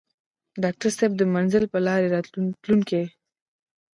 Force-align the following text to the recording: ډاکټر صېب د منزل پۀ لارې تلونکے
ډاکټر 0.63 0.89
صېب 0.97 1.11
د 1.17 1.21
منزل 1.33 1.63
پۀ 1.71 1.79
لارې 1.85 2.09
تلونکے 2.61 3.03